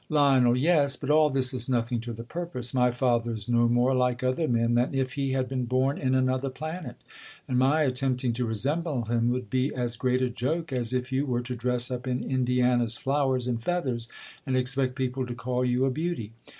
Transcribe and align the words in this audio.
Lion, 0.09 0.55
Yes; 0.55 0.95
but 0.95 1.11
all 1.11 1.29
this 1.29 1.53
is 1.53 1.69
nothing 1.69 1.99
to 2.01 2.11
the 2.11 2.23
purpose. 2.23 2.73
My 2.73 2.89
father 2.89 3.33
is 3.33 3.47
no 3.47 3.67
more 3.67 3.93
like 3.93 4.23
other 4.23 4.47
men 4.47 4.73
than 4.73 4.95
if 4.95 5.13
he 5.13 5.33
had 5.33 5.47
been 5.47 5.65
born 5.65 5.99
in 5.99 6.15
another 6.15 6.49
planet; 6.49 6.95
and 7.47 7.59
my 7.59 7.83
attempting 7.83 8.33
to 8.33 8.47
resemble 8.47 9.05
him 9.05 9.29
would 9.29 9.51
be 9.51 9.71
as 9.75 9.97
great 9.97 10.23
a 10.23 10.29
joke, 10.31 10.73
as 10.73 10.91
if 10.91 11.11
you 11.11 11.27
were 11.27 11.41
to 11.41 11.55
dress 11.55 11.91
up 11.91 12.07
in 12.07 12.27
Indiana's 12.27 12.97
flowers 12.97 13.45
and 13.45 13.61
feathers^ 13.61 14.07
and 14.43 14.57
ex 14.57 14.73
pect 14.73 14.95
people 14.95 15.23
to 15.27 15.35
call 15.35 15.63
you 15.63 15.85
a 15.85 15.91
beauty. 15.91 16.31